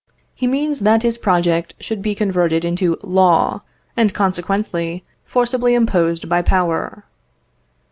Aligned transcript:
He 0.33 0.47
means 0.47 0.79
that 0.79 1.03
his 1.03 1.19
project 1.19 1.75
should 1.79 2.01
be 2.01 2.15
converted 2.15 2.65
into 2.65 2.97
law, 3.03 3.61
and, 3.95 4.15
consequently, 4.15 5.03
forcibly 5.25 5.75
imposed 5.75 6.27
by 6.27 6.41
power. 6.41 7.03